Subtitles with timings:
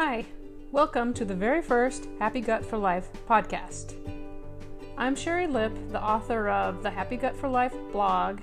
[0.00, 0.24] Hi,
[0.70, 3.96] welcome to the very first Happy Gut for Life podcast.
[4.96, 8.38] I'm Sherry Lipp, the author of the Happy Gut for Life blog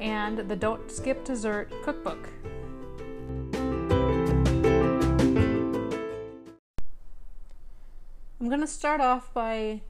[0.00, 2.30] and the Don't Skip Dessert cookbook.
[8.40, 9.82] I'm going to start off by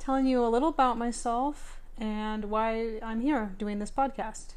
[0.00, 4.54] telling you a little about myself and why I'm here doing this podcast.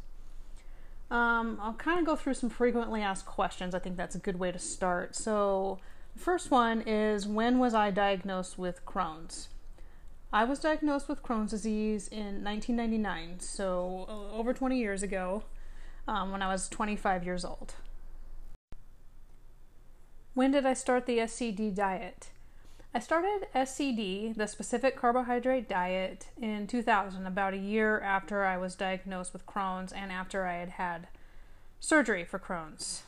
[1.12, 3.76] Um, I'll kind of go through some frequently asked questions.
[3.76, 5.16] I think that's a good way to start.
[5.16, 5.78] So,
[6.20, 9.48] first one is When was I diagnosed with Crohn's?
[10.32, 15.44] I was diagnosed with Crohn's disease in 1999, so over 20 years ago,
[16.08, 17.74] um, when I was 25 years old.
[20.36, 22.30] When did I start the SCD diet?
[22.94, 28.76] I started SCD, the specific carbohydrate diet, in 2000, about a year after I was
[28.76, 31.08] diagnosed with Crohn's and after I had had
[31.80, 33.04] surgery for Crohn's.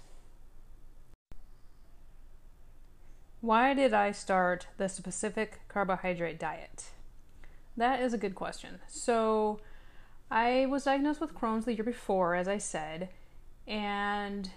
[3.41, 6.91] Why did I start the specific carbohydrate diet?
[7.75, 8.79] That is a good question.
[8.87, 9.59] So,
[10.29, 13.09] I was diagnosed with Crohn's the year before, as I said,
[13.67, 14.49] and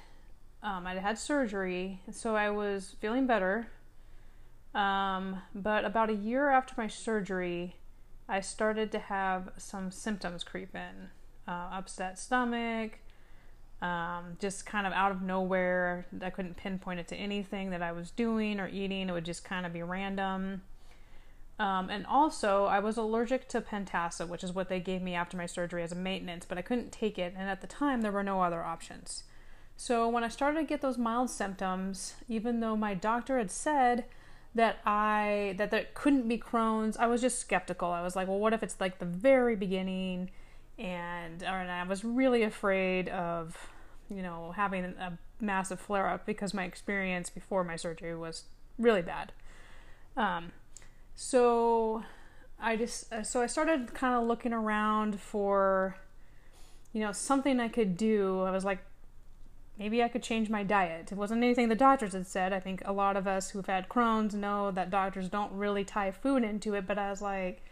[0.63, 3.69] um, I'd had surgery, so I was feeling better.
[4.75, 7.77] Um, but about a year after my surgery,
[8.29, 11.09] I started to have some symptoms creep in
[11.49, 12.99] uh, upset stomach,
[13.85, 16.07] um, just kind of out of nowhere.
[16.23, 19.45] I couldn't pinpoint it to anything that I was doing or eating, it would just
[19.45, 20.63] kind of be random.
[21.59, 25.37] Um, and also, I was allergic to Pentasa, which is what they gave me after
[25.37, 28.11] my surgery as a maintenance, but I couldn't take it, and at the time, there
[28.11, 29.25] were no other options.
[29.77, 34.07] So, when I started to get those mild symptoms, even though my doctor had said
[34.55, 37.91] that I that that couldn't be Crohn's, I was just skeptical.
[37.91, 40.31] I was like, well, what if it's like the very beginning,
[40.79, 43.57] and and I was really afraid of,
[44.15, 48.45] you know, having a massive flare up because my experience before my surgery was
[48.79, 49.33] really bad.
[50.17, 50.53] Um,
[51.15, 52.05] so
[52.61, 55.97] I just uh, so I started kind of looking around for
[56.93, 58.43] you know something I could do.
[58.43, 58.79] I was like
[59.79, 61.11] maybe I could change my diet.
[61.11, 62.53] It wasn't anything the doctors had said.
[62.53, 66.13] I think a lot of us who've had Crohn's know that doctors don't really tie
[66.13, 67.63] food into it, but I was like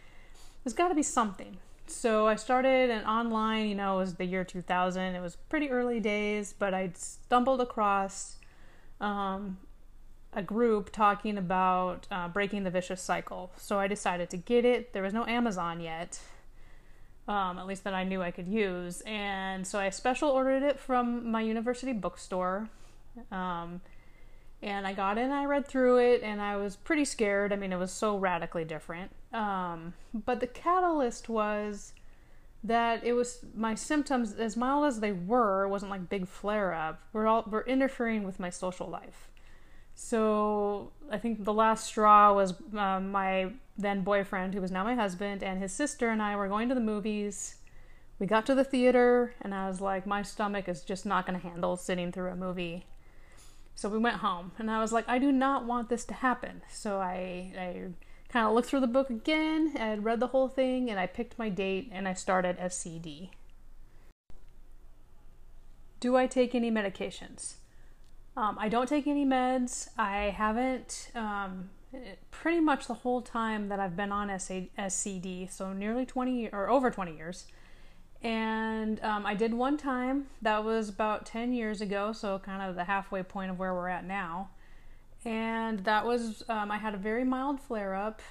[0.63, 1.57] there's got to be something.
[1.85, 5.15] So I started an online, you know, it was the year 2000.
[5.15, 8.37] It was pretty early days, but I stumbled across
[9.01, 9.57] um,
[10.33, 13.51] a group talking about uh, breaking the vicious cycle.
[13.57, 14.93] So I decided to get it.
[14.93, 16.19] There was no Amazon yet,
[17.27, 19.01] um, at least that I knew I could use.
[19.01, 22.69] And so I special ordered it from my university bookstore.
[23.31, 23.81] Um,
[24.61, 27.51] and I got and I read through it and I was pretty scared.
[27.51, 29.11] I mean, it was so radically different.
[29.33, 31.93] Um, but the catalyst was
[32.63, 36.73] that it was my symptoms, as mild as they were, it wasn't like big flare
[36.73, 39.29] up, were all were interfering with my social life.
[39.95, 44.95] So I think the last straw was uh, my then boyfriend, who was now my
[44.95, 47.55] husband, and his sister and I were going to the movies.
[48.19, 51.39] We got to the theater, and I was like, my stomach is just not going
[51.39, 52.85] to handle sitting through a movie.
[53.75, 56.61] So we went home, and I was like, I do not want this to happen.
[56.69, 57.85] So I, I
[58.33, 61.37] kind of looked through the book again and read the whole thing, and I picked
[61.37, 63.29] my date, and I started SCD.
[65.99, 67.57] Do I take any medications?
[68.35, 69.89] Um, I don't take any meds.
[69.99, 71.69] I haven't um,
[72.31, 76.89] pretty much the whole time that I've been on SCD, so nearly 20 or over
[76.89, 77.45] 20 years.
[78.23, 82.75] And um, I did one time, that was about 10 years ago, so kind of
[82.75, 84.49] the halfway point of where we're at now.
[85.25, 88.21] And that was, um, I had a very mild flare up.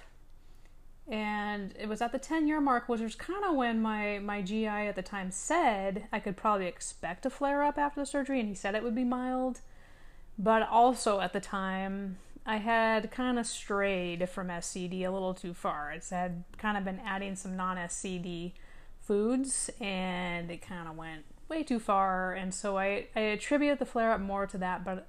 [1.09, 4.41] And it was at the 10 year mark, which was kind of when my, my
[4.43, 8.39] GI at the time said I could probably expect a flare up after the surgery,
[8.39, 9.61] and he said it would be mild.
[10.39, 15.55] But also at the time, I had kind of strayed from SCD a little too
[15.55, 15.91] far.
[15.91, 18.53] I had kind of been adding some non SCD
[19.01, 22.33] foods and it kind of went way too far.
[22.33, 25.09] And so I, I attribute the flare up more to that, but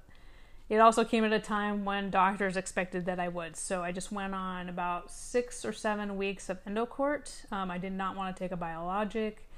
[0.68, 3.56] it also came at a time when doctors expected that I would.
[3.56, 7.50] So I just went on about six or seven weeks of Entocort.
[7.52, 9.48] Um, I did not want to take a biologic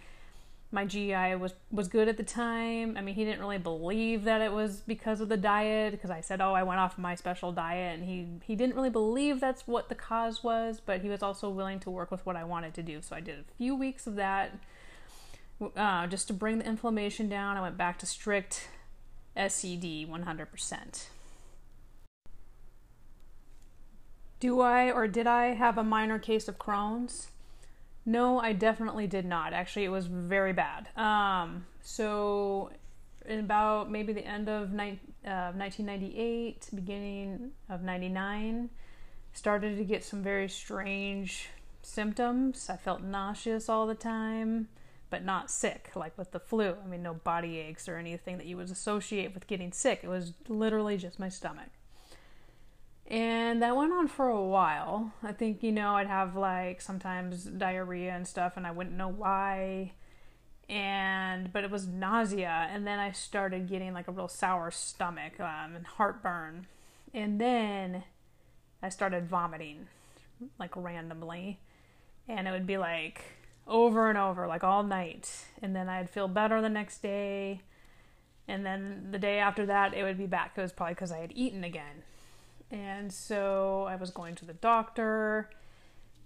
[0.72, 2.96] my GI was was good at the time.
[2.96, 6.20] I mean, he didn't really believe that it was because of the diet because I
[6.20, 9.66] said, "Oh, I went off my special diet," and he he didn't really believe that's
[9.66, 10.80] what the cause was.
[10.84, 13.00] But he was also willing to work with what I wanted to do.
[13.00, 14.58] So I did a few weeks of that
[15.76, 17.56] uh, just to bring the inflammation down.
[17.56, 18.68] I went back to strict
[19.36, 21.06] SCD 100%.
[24.38, 27.28] Do I or did I have a minor case of Crohn's?
[28.04, 29.52] No, I definitely did not.
[29.52, 30.88] Actually, it was very bad.
[30.96, 32.70] Um, so,
[33.26, 38.70] in about maybe the end of ni- of 1998, beginning of 99,
[39.32, 41.48] started to get some very strange
[41.82, 42.70] symptoms.
[42.70, 44.68] I felt nauseous all the time,
[45.10, 46.76] but not sick, like with the flu.
[46.82, 50.00] I mean, no body aches or anything that you would associate with getting sick.
[50.02, 51.68] It was literally just my stomach.
[53.08, 55.12] And that went on for a while.
[55.22, 59.08] I think, you know, I'd have like sometimes diarrhea and stuff, and I wouldn't know
[59.08, 59.92] why.
[60.68, 62.68] And, but it was nausea.
[62.72, 66.66] And then I started getting like a real sour stomach um, and heartburn.
[67.14, 68.02] And then
[68.82, 69.86] I started vomiting
[70.58, 71.60] like randomly.
[72.26, 73.22] And it would be like
[73.66, 75.46] over and over, like all night.
[75.60, 77.62] And then I'd feel better the next day.
[78.48, 80.52] And then the day after that, it would be back.
[80.56, 82.04] It was probably because I had eaten again.
[82.70, 85.50] And so I was going to the doctor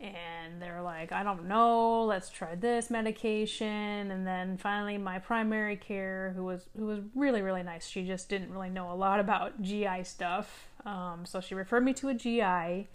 [0.01, 4.11] and they're like, I don't know, let's try this medication.
[4.11, 8.29] And then finally my primary care, who was who was really, really nice, she just
[8.29, 10.69] didn't really know a lot about GI stuff.
[10.87, 12.89] Um, so she referred me to a GI.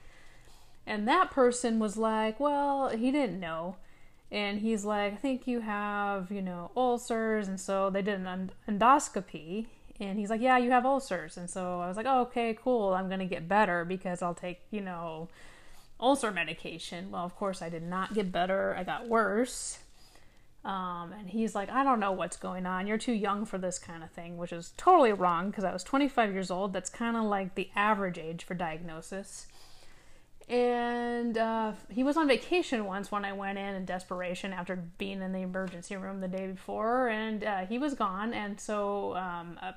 [0.88, 3.76] And that person was like, Well, he didn't know.
[4.32, 7.48] And he's like, I think you have, you know, ulcers.
[7.48, 9.68] And so they did an endoscopy
[10.00, 11.38] and he's like, Yeah, you have ulcers.
[11.38, 12.94] And so I was like, oh, Okay, cool.
[12.94, 15.30] I'm going to get better because I'll take, you know,
[16.00, 17.12] ulcer medication.
[17.12, 18.76] Well, of course, I did not get better.
[18.78, 19.80] I got worse.
[20.66, 22.88] Um, and he's like, I don't know what's going on.
[22.88, 25.84] You're too young for this kind of thing, which is totally wrong because I was
[25.84, 26.74] 25 years old.
[26.74, 29.46] That's kind of like the average age for diagnosis.
[30.48, 35.22] And uh, he was on vacation once when I went in in desperation after being
[35.22, 38.32] in the emergency room the day before, and uh, he was gone.
[38.32, 39.76] And so um, a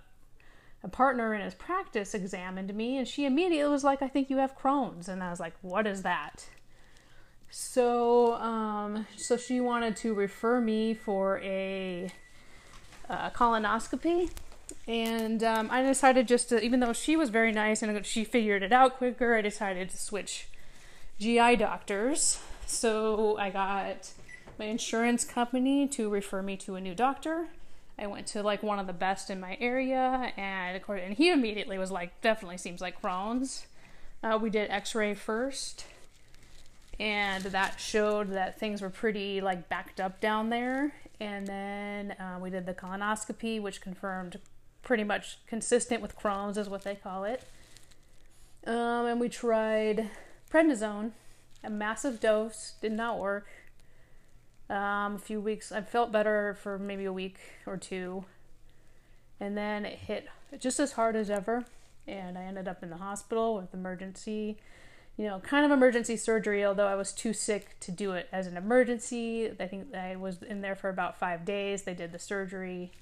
[0.83, 4.37] a partner in his practice examined me and she immediately was like, I think you
[4.37, 5.09] have Crohn's.
[5.09, 6.49] And I was like, what is that?
[7.51, 12.11] So, um, so she wanted to refer me for a
[13.09, 14.31] uh, colonoscopy.
[14.87, 18.63] And um, I decided just to, even though she was very nice and she figured
[18.63, 20.49] it out quicker, I decided to switch
[21.19, 22.41] GI doctors.
[22.67, 24.11] So I got
[24.59, 27.49] my insurance company to refer me to a new doctor.
[27.99, 31.79] I went to like one of the best in my area, and and he immediately
[31.79, 33.67] was like, definitely seems like Crohn's.
[34.23, 35.85] Uh, we did X-ray first,
[37.01, 40.93] and that showed that things were pretty like backed up down there.
[41.21, 44.39] And then uh, we did the colonoscopy, which confirmed
[44.83, 47.43] pretty much consistent with Crohn's, is what they call it.
[48.65, 50.09] Um, and we tried
[50.49, 51.13] prednisone,
[51.63, 53.47] a massive dose, did not work
[54.71, 55.73] um, a few weeks.
[55.73, 58.25] I felt better for maybe a week or two.
[59.41, 60.29] And then it hit
[60.59, 61.65] just as hard as ever.
[62.07, 64.59] And I ended up in the hospital with emergency,
[65.17, 68.47] you know, kind of emergency surgery, although I was too sick to do it as
[68.47, 69.51] an emergency.
[69.61, 71.83] I think I was in there for about five days.
[71.83, 72.93] They did the surgery.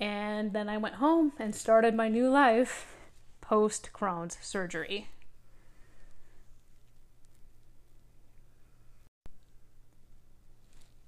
[0.00, 2.94] And then I went home and started my new life
[3.40, 5.08] post Crohn's surgery.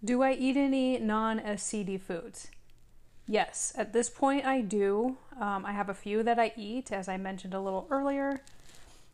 [0.02, 2.48] Do I eat any non SCD foods?
[3.26, 5.18] Yes, at this point I do.
[5.38, 8.40] Um, I have a few that I eat, as I mentioned a little earlier.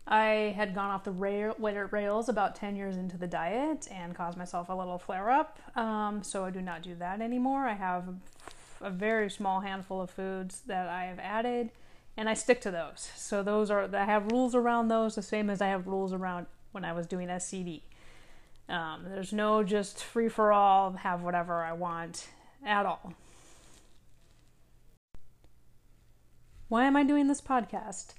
[0.06, 4.38] I had gone off the rail, rails about 10 years into the diet and caused
[4.38, 7.66] myself a little flare up, um, so I do not do that anymore.
[7.66, 8.04] I have
[8.80, 11.70] a very small handful of foods that I have added,
[12.16, 13.10] and I stick to those.
[13.16, 16.46] So, those are, I have rules around those, the same as I have rules around
[16.70, 17.82] when I was doing SCD.
[18.68, 22.28] Um, there's no just free for all, have whatever I want
[22.64, 23.14] at all.
[26.68, 28.14] Why am I doing this podcast?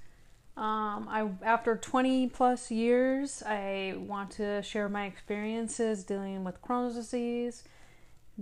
[0.56, 6.96] Um, I after 20 plus years, I want to share my experiences dealing with Crohn's
[6.96, 7.64] disease,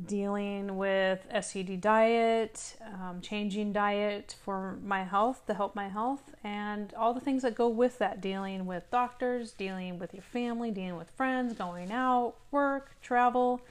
[0.04, 6.94] dealing with SCD diet, um, changing diet for my health to help my health, and
[6.96, 10.98] all the things that go with that dealing with doctors, dealing with your family, dealing
[10.98, 13.62] with friends, going out, work, travel,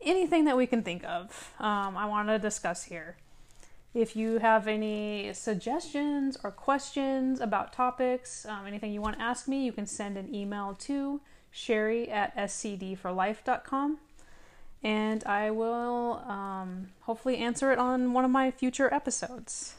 [0.00, 1.52] anything that we can think of.
[1.60, 3.16] Um, I want to discuss here.
[3.94, 9.46] If you have any suggestions or questions about topics, um, anything you want to ask
[9.46, 13.98] me, you can send an email to sherry at scdforlife.com
[14.82, 19.74] and I will um, hopefully answer it on one of my future episodes.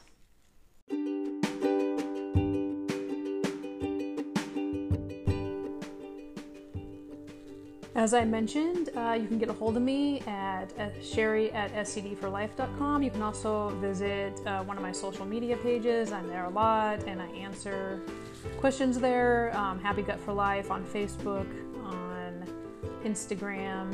[7.95, 13.03] As I mentioned, uh, you can get a hold of me at sherry at scdforlife.com.
[13.03, 16.11] You can also visit uh, one of my social media pages.
[16.11, 18.01] I'm there a lot and I answer
[18.57, 19.55] questions there.
[19.55, 21.47] Um, Happy Gut for Life on Facebook,
[21.83, 22.43] on
[23.05, 23.93] Instagram,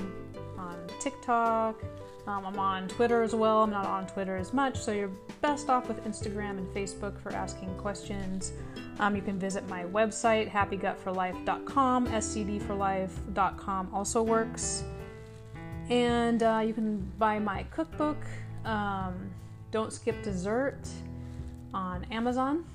[0.99, 1.81] TikTok,
[2.27, 3.63] Um, I'm on Twitter as well.
[3.63, 5.11] I'm not on Twitter as much, so you're
[5.41, 8.51] best off with Instagram and Facebook for asking questions.
[8.99, 12.07] Um, you can visit my website, happygutforlife.com.
[12.07, 14.83] scdforlife.com also works.
[15.89, 18.17] And uh, you can buy my cookbook,
[18.63, 19.31] um,
[19.71, 20.87] Don't Skip Dessert,
[21.73, 22.65] on Amazon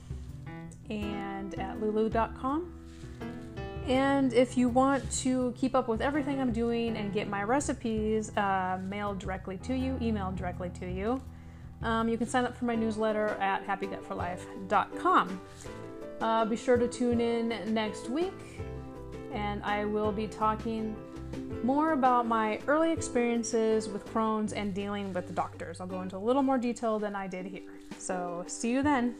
[0.91, 2.73] and at lulu.com.
[3.87, 8.35] And if you want to keep up with everything I'm doing and get my recipes
[8.37, 11.21] uh, mailed directly to you, emailed directly to you,
[11.83, 15.41] um, you can sign up for my newsletter at happygutforlife.com.
[16.21, 18.33] Uh, be sure to tune in next week,
[19.33, 20.97] and I will be talking
[21.63, 25.81] more about my early experiences with Crohn's and dealing with the doctors.
[25.81, 27.63] I'll go into a little more detail than I did here.
[27.99, 29.15] So, see you then.